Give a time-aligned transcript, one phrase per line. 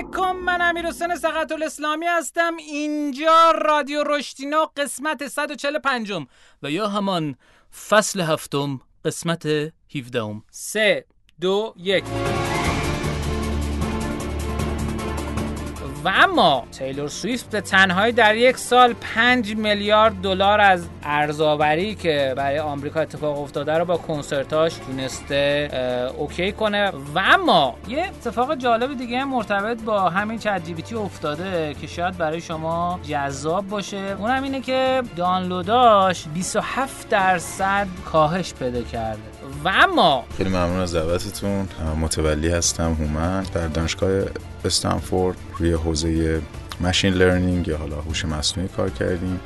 [0.00, 2.56] علیکم من امیر حسین سقط الاسلامی هستم.
[2.56, 6.12] اینجا رادیو رشتینا قسمت 145
[6.62, 7.34] و یا همان
[7.88, 9.46] فصل هفتم قسمت
[9.94, 11.04] 17 3
[11.40, 12.04] 2 1
[16.04, 22.34] و اما تیلور سویفت به تنهایی در یک سال 5 میلیارد دلار از ارزآوری که
[22.36, 25.70] برای آمریکا اتفاق افتاده رو با کنسرتاش تونسته
[26.18, 26.92] OK کنه.
[27.14, 32.40] و اما یه اتفاق جالب دیگه مرتبط با همین چت جی افتاده که شاید برای
[32.40, 34.16] شما جذاب باشه.
[34.18, 39.20] اونم اینه که دانلوداش 27 درصد کاهش پیدا کرده.
[39.64, 41.68] و اما خیلی ممنون از دعوتتون.
[42.00, 43.42] متولی هستم هومن.
[43.42, 44.10] در دانشگاه
[44.64, 46.40] استنفورد روی حوزه
[46.80, 49.40] machine learning یا حالا هوش مصنوعی کار کردیم.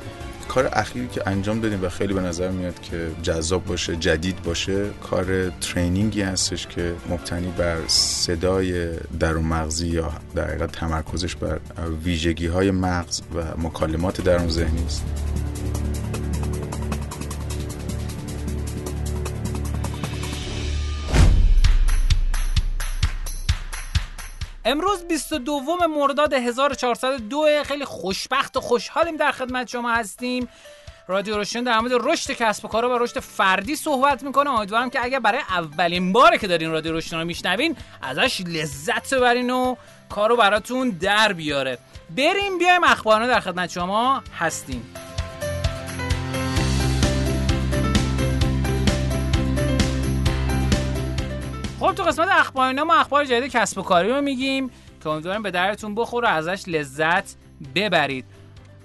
[0.47, 4.89] کار اخیری که انجام دادیم و خیلی به نظر میاد که جذاب باشه جدید باشه
[5.09, 11.59] کار training ی هستش که مبتنی بر صدای درون مغزی یا در حقیقت تمرکزش بر
[12.03, 15.03] ویژگی های مغز و مکالمات درون ذهنی است.
[24.67, 30.49] امروز 22 مرداد 1402 خیلی خوشبخت و خوشحالیم در خدمت شما هستیم.
[31.07, 34.49] رادیو روشن در مورد رشد کسب و کار و رشد فردی صحبت می‌کنه.
[34.49, 39.49] امیدوارم که اگر برای اولین باره که دارین رادیو روشن رو میشنوین ازش لذت ببرین
[39.49, 39.75] و
[40.09, 41.77] کارو براتون در بیاره.
[42.17, 44.93] بریم بیایم اخبارانه در خدمت شما هستیم.
[51.85, 54.69] خب تو قسمت اخبار ما اخبار جدید کسب و کاری رو میگیم
[55.03, 57.35] که امیدوارم به درتون بخوره ازش لذت
[57.75, 58.25] ببرید.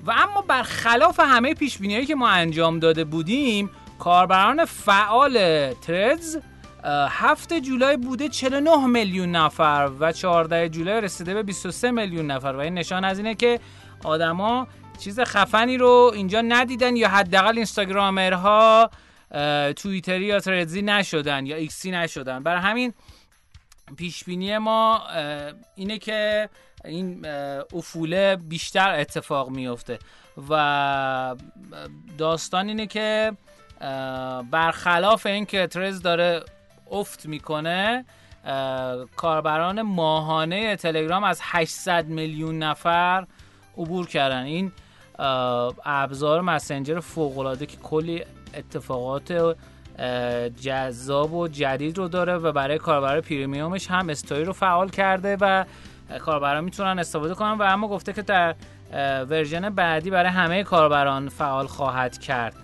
[0.06, 5.38] و اما برخلاف همه پیش که ما انجام داده بودیم کاربران فعال
[5.72, 6.38] ترز
[7.08, 12.52] هفته جولای بوده 49 میلیون نفر و 14 جولای رسیده به 23 میلیون نفر.
[12.52, 13.60] و این نشان از اینه که
[14.04, 14.66] آدما
[14.98, 18.90] چیز خفنی رو اینجا ندیدن یا حداقل اینستاگرامرها
[19.76, 22.42] توییتری یا تردزی نشدن یا ایکسی نشدن.
[22.42, 22.94] برای همین
[23.96, 25.02] پیش بینی ما
[25.74, 26.48] اینه که
[26.84, 27.26] این
[27.74, 29.98] افوله بیشتر اتفاق میفته
[30.50, 31.36] و
[32.18, 33.32] داستان اینه که
[34.50, 36.42] برخلاف اینکه ترز داره
[36.90, 38.04] افت می‌کنه
[39.16, 43.26] کاربران ماهانه تلگرام از 800 میلیون نفر
[43.76, 44.42] عبور کردن.
[44.42, 44.72] این
[45.84, 48.24] ابزار مسنجر فوق العاده که کلی
[48.54, 49.56] اتفاقات
[50.60, 55.64] جذاب و جدید رو داره و برای کاربر پریمیومش هم استوری رو فعال کرده و
[56.18, 58.54] کاربران می‌تونن استفاده کنن و اما گفته که در
[59.28, 62.54] version بعدی برای همه کاربران فعال خواهد کرد.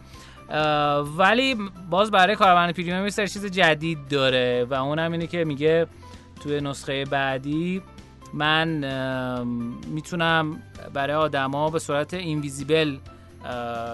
[1.16, 1.56] ولی
[1.90, 5.86] باز برای کاربران premium یه چیز جدید داره و اونم اینه که میگه
[6.42, 7.82] توی نسخه بعدی
[8.34, 8.68] من
[9.86, 10.62] می‌تونم
[10.94, 12.96] برای آدما به صورت invisible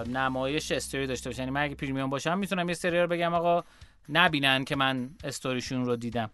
[0.07, 3.63] نمایش استوری داشته باشن یعنی من اگه premium باشم می‌تونم یه سری رو بگم آقا
[4.09, 6.29] نبینن که من استوریشون رو دیدم.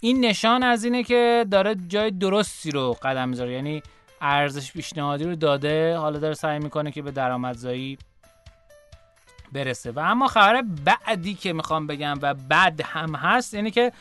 [0.00, 3.52] این نشان از اینه که داره جای درستی رو قدم می‌ذاره.
[3.52, 3.82] یعنی
[4.20, 7.98] ارزش پیشنهادی رو داده حالا داره سعی می‌کنه که به درآمدزایی
[9.52, 9.90] برسه.
[9.90, 13.92] و اما خبر بعدی که می‌خوام بگم و بعد هم هست اینه که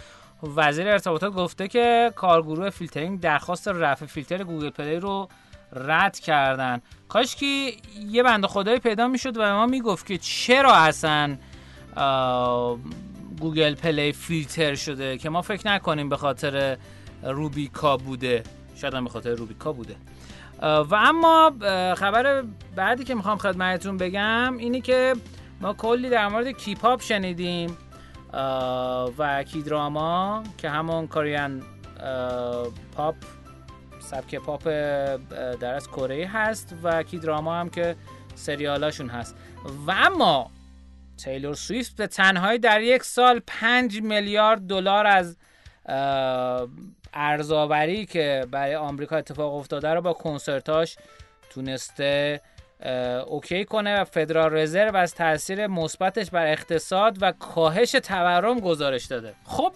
[0.56, 5.30] وزیر ارتباطات گفته که کارگروه فیلترینگ درخواست رفع فیلتر گوگل پلی رو
[5.76, 6.82] رد کردن.
[7.10, 7.72] کاش که
[8.10, 11.38] یه بنده خدایی پیدا می‌شد و به ما می‌گفت که چرا اصلا
[13.40, 16.78] گوگل پلی فیلتر شده که ما فکر نکنیم به خاطر
[17.24, 18.44] روبیکا بوده.
[18.76, 19.96] شاید هم به خاطر روبیکا بوده.
[20.62, 21.52] و اما
[21.98, 22.44] خبر
[22.76, 25.14] بعدی که می‌خوام خدمتتون بگم اینی که
[25.62, 27.78] ما کلی در مورد کیپاپ شنیدیم
[29.18, 31.64] و کیدراما که همون کاریان
[32.96, 33.16] پاپ
[34.04, 34.68] سبک پاپ
[35.60, 37.96] در از کره هست و کی دراما هم که
[38.36, 39.36] سریالاشون هست.
[39.88, 40.52] و اما
[41.24, 45.38] تیلور سویفت به تنهایی در یک سال 5 میلیارد دلار از
[47.14, 50.96] ارزآوری که برای آمریکا اتفاق افتاده رو با کنسرتاش
[51.50, 52.42] تونسته
[53.28, 59.34] اوکی کنه و فدرال رزرو از تاثیر مثبتش بر اقتصاد و کاهش تورم گزارش داده.
[59.46, 59.74] خب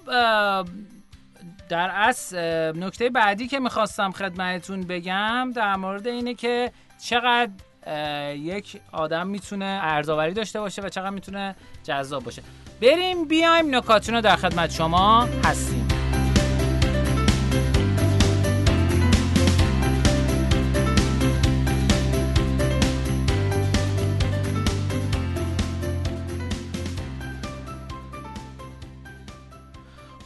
[1.69, 2.37] در اصل
[2.75, 6.71] نکته بعدی که می‌خواستم خدمتتون بگم در مورد اینه که
[7.03, 7.51] چقدر
[8.35, 12.41] یک آدم می‌تونه ارزاوری داشته باشه و چقدر می‌تونه جذاب باشه.
[12.81, 15.86] بریم بیایم نکاتون رو در خدمت شما هستیم.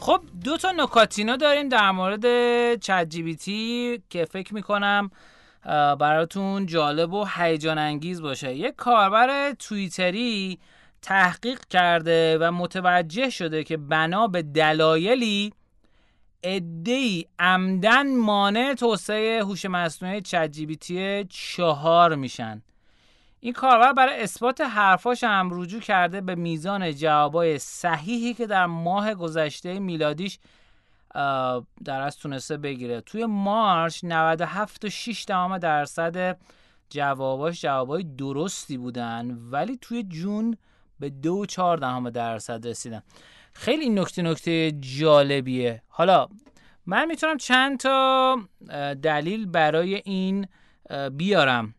[0.02, 2.24] خب دو تا نکاتینا داریم در مورد
[2.80, 5.10] چت جی که فکر می‌کنم
[6.00, 8.54] براتون جالب و هیجان انگیز باشه.
[8.54, 10.58] یک کاربر توییتری
[11.02, 15.52] تحقیق کرده و متوجه شده که بنا به دلایلی
[16.42, 22.62] ادهی عمدن مانع توسعه هوش مصنوعی چت جی چهار میشن.
[23.44, 29.14] این کاربر برای اثبات حرفاش هم رجوع کرده به میزان جوابای صحیحی که در ماه
[29.14, 30.38] گذشته میلادیش
[31.84, 33.00] در از تونسته بگیره.
[33.00, 35.24] توی مارچ 97 و 6
[35.60, 36.38] درصد
[36.90, 40.56] جواباش جوابای درستی بودن ولی توی جون
[41.00, 43.02] به دو چهار دهم درصد رسیدن.
[43.52, 45.82] خیلی نکته نکته جالبیه.
[45.88, 46.28] حالا
[46.86, 48.36] من می‌تونم چند تا
[49.02, 50.46] دلیل برای این
[51.12, 51.74] بیارم.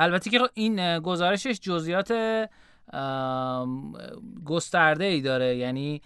[0.00, 2.12] البته که این گزارشش جزئیات
[4.44, 5.56] گسترده ای داره.
[5.56, 6.02] یعنی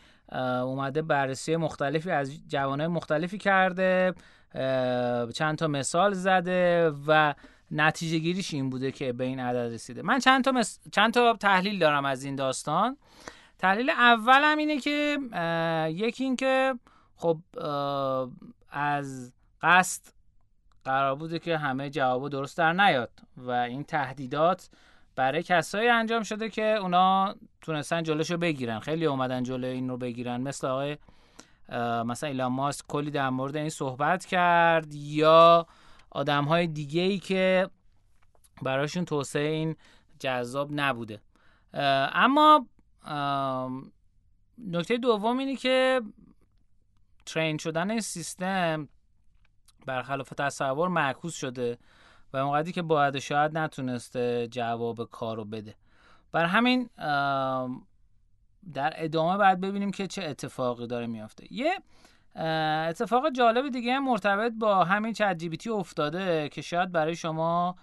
[0.62, 4.14] اومده بررسی مختلفی از جوانای مختلفی کرده
[5.34, 7.34] چند تا مثال زده و
[7.70, 10.02] نتیجه گیریش این بوده که به این عدد رسیده.
[10.02, 10.62] من چند تا,
[10.92, 12.96] چند تا تحلیل دارم از این داستان.
[13.58, 15.18] تحلیل اولم اینه که
[15.90, 16.74] یکی این که
[17.16, 17.38] خب
[18.70, 19.32] از
[19.62, 20.02] قصد
[20.84, 24.70] قرار بوده که همه جواب درست در نیاد و این تهدیدات
[25.16, 28.78] برای کسایی انجام شده که اونا تونستن جلوشو بگیرن.
[28.78, 30.40] خیلی اومدن جلو این رو بگیرن.
[30.40, 30.96] مثل آقای
[32.04, 34.94] مثلا ایلان ماسک کلی در مورد این صحبت کرد.
[34.94, 35.66] یا
[36.10, 37.70] آدم های دیگه ای که
[38.62, 39.76] براشون توسعه این
[40.18, 41.20] جذاب نبوده.
[42.12, 42.66] اما
[44.58, 46.00] نکته دوم اینه که
[47.26, 48.88] ترین شدن این سیستم
[49.86, 51.78] برخلاف تصور معکوس شده
[52.32, 55.74] و اونقدری که باید شاید نتونسته جواب کارو بده.
[56.32, 56.90] بر همین
[58.74, 61.52] در ادامه باید ببینیم که چه اتفاقی داره میافته.
[61.52, 61.74] یه
[62.88, 67.76] اتفاق جالب دیگه مرتبط با همین چت جی افتاده که شاید برای شما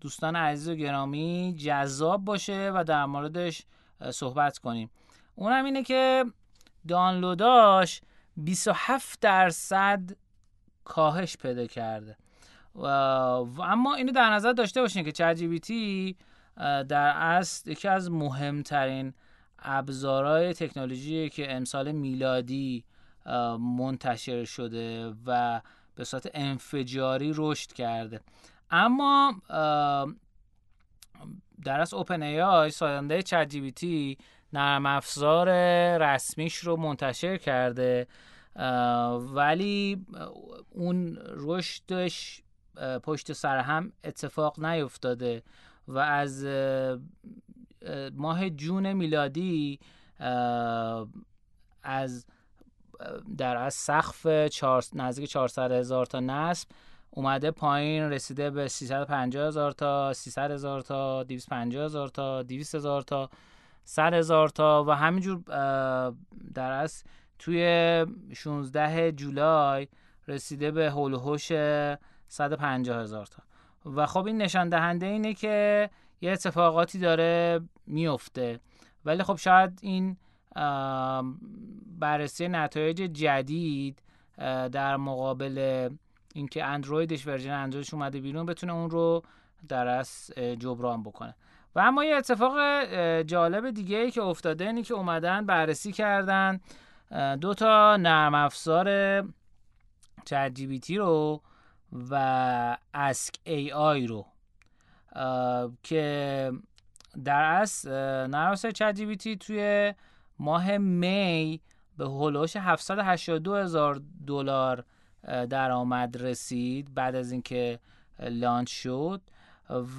[0.00, 3.62] دوستان عزیز و گرامی جذاب باشه و در موردش
[4.10, 4.90] صحبت کنیم.
[5.34, 6.24] اونم اینه که
[6.88, 8.00] دانلوداش
[8.36, 10.00] 27 درصد
[10.88, 12.16] کاهش پیدا کرده.
[12.74, 12.84] و
[13.62, 15.38] اما اینو در نظر داشته باشین که چت
[16.88, 19.14] در اصل یکی از مهمترین
[19.58, 22.84] ابزارهای تکنولوژی که امسال میلادی
[23.58, 25.60] منتشر شده و
[25.94, 28.20] به صورت انفجاری رشد کرده.
[28.70, 29.34] اما
[31.64, 34.18] در از اوپن ای آی ساینده چت جی
[34.52, 35.48] نرم افزار
[35.98, 38.06] رسمیش رو منتشر کرده.
[39.34, 40.06] ولی
[40.70, 42.42] اون رشدش
[43.02, 45.42] پشت سر هم اتفاق نیفتاده
[45.88, 46.44] و از
[48.14, 49.78] ماه جون میلادی
[51.82, 52.26] از
[53.36, 54.26] در از سقف.
[54.94, 56.68] نزدیک 400 هزار تا نصب
[57.10, 63.02] اومده پایین رسیده به 350 هزار تا 300 هزار تا 250 هزار تا 200 هزار
[63.02, 63.30] تا
[63.84, 65.42] 100 هزار تا و همینجور
[66.54, 67.04] در از
[67.38, 69.88] توی 16 جولای
[70.28, 71.52] رسیده به هول هوش
[72.28, 73.42] 150 هزار تا.
[73.90, 75.90] و خب این نشان دهنده اینه که
[76.20, 78.60] یه اتفاقاتی داره میفته.
[79.04, 80.16] ولی خب شاید این
[81.98, 84.02] بررسی نتایج جدید
[84.72, 85.88] در مقابل
[86.34, 89.22] اینکه اندرویدش ورژن اندرویدش اومده بیرون بتونه اون رو
[89.68, 91.34] در از جبران بکنه.
[91.74, 92.84] و اما یه اتفاق
[93.22, 96.60] جالب دیگه ای که افتاده اینه که اومدن بررسی کردن.
[97.40, 98.88] دو تا نرم افزار
[100.24, 101.42] چت جی رو
[102.10, 104.26] و اسک ای آی رو
[105.82, 106.52] که
[107.24, 107.90] در اصل
[108.26, 109.94] نرم افزار چت جی توی
[110.38, 111.60] ماه می
[111.98, 114.84] به هولوش 782 هزار دلار
[115.50, 117.78] درآمد رسید بعد از اینکه
[118.18, 119.20] لانچ شد.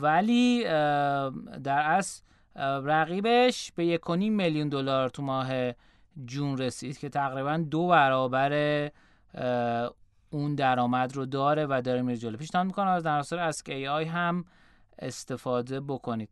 [0.01, 0.63] ولی
[1.63, 2.23] در اصل
[2.83, 5.73] رقیبش به یک میلیون دلار تو ماه
[6.25, 8.53] جون رسید که تقریبا دو برابر
[10.29, 12.37] اون درآمد رو داره و داره میره جلو.
[12.37, 14.45] پیشنهاد می‌کنم از نراسر از ای آی هم
[14.99, 16.29] استفاده بکنید.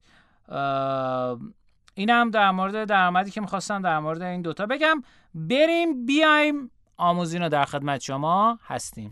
[1.94, 5.04] این هم در مورد درآمدی که می‌خواستم در مورد این دوتا بگم.
[5.36, 6.72] بریم بیایم.
[6.98, 9.12] آموزین رو در خدمت شما هستیم.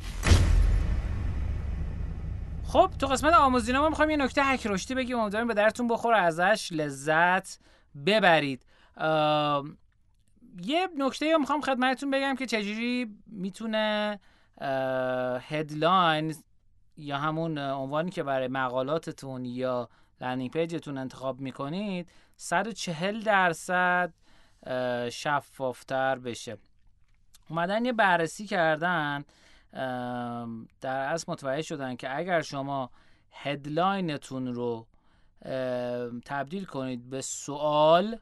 [2.64, 5.20] خب تو قسمت آموزینو ما می‌خوایم یه نکته هک رشدی بگیم.
[5.20, 7.60] امیدواریم به دردتون بخوره ازش لذت
[8.06, 8.66] ببرید.
[10.64, 14.20] یه نکته رو می‌خوام خدمتتون بگم که چجوری می‌تونه
[15.42, 16.36] headline
[16.98, 19.90] یا همون عنوانی که برای مقالاتتون یا
[20.22, 24.14] landing page تون انتخاب می‌کنید 140 درصد
[25.12, 26.58] شفافتر بشه.
[27.50, 29.26] اومدن یه بررسی کردن
[30.82, 32.90] در اصل متوجه شدن که اگر شما
[33.32, 34.88] هدلاینتون رو
[36.26, 38.20] تبدیل کنید به سوال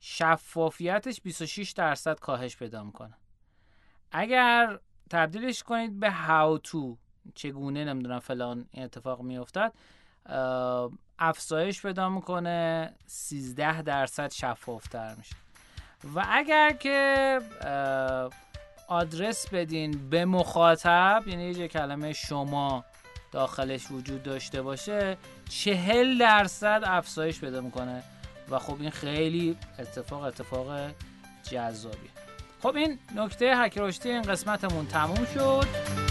[0.00, 3.14] شفافیتش 26 درصد کاهش پیدا می‌کنه.
[4.12, 4.78] اگر
[5.10, 6.96] تبدیلش کنید به how to
[7.34, 9.72] چگونه نمی‌دونم فلان این اتفاق میافتد
[11.18, 15.36] افزایش پیدا می‌کنه 13 درصد شفافتر میشه.
[16.14, 17.40] و اگر که
[18.88, 22.84] آدرس بدین به مخاطب یعنی یه کلمه شما
[23.32, 25.16] داخلش وجود داشته باشه
[25.48, 28.02] چهل درصد افزایش پیدا می‌کنه.
[28.50, 30.90] و خب این خیلی اتفاق اتفاق
[31.50, 32.10] جذابیه.
[32.62, 33.78] خب این نکته هک
[34.08, 36.07] این قسمتمون تموم شد.